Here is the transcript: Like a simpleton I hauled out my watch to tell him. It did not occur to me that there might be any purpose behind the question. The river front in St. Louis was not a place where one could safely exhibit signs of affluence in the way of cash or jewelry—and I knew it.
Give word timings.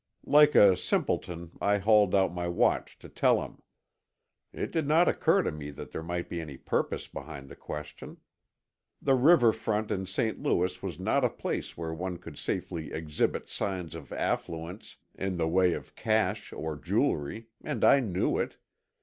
Like 0.25 0.55
a 0.55 0.75
simpleton 0.75 1.51
I 1.61 1.77
hauled 1.77 2.15
out 2.15 2.33
my 2.33 2.47
watch 2.47 2.97
to 2.97 3.07
tell 3.07 3.43
him. 3.43 3.61
It 4.51 4.71
did 4.71 4.87
not 4.87 5.07
occur 5.07 5.43
to 5.43 5.51
me 5.51 5.69
that 5.69 5.91
there 5.91 6.01
might 6.01 6.27
be 6.27 6.41
any 6.41 6.57
purpose 6.57 7.07
behind 7.07 7.49
the 7.49 7.55
question. 7.55 8.17
The 8.99 9.13
river 9.13 9.53
front 9.53 9.91
in 9.91 10.07
St. 10.07 10.41
Louis 10.41 10.81
was 10.81 10.99
not 10.99 11.23
a 11.23 11.29
place 11.29 11.77
where 11.77 11.93
one 11.93 12.17
could 12.17 12.39
safely 12.39 12.91
exhibit 12.91 13.47
signs 13.47 13.93
of 13.93 14.11
affluence 14.11 14.97
in 15.13 15.37
the 15.37 15.47
way 15.47 15.73
of 15.73 15.93
cash 15.93 16.51
or 16.51 16.75
jewelry—and 16.77 17.83
I 17.83 17.99
knew 17.99 18.39
it. 18.39 18.57